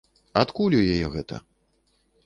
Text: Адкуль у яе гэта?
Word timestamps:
Адкуль 0.41 0.77
у 0.79 0.81
яе 0.95 1.07
гэта? 1.17 1.35